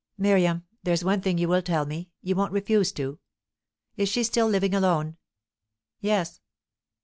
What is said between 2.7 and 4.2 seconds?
to. Is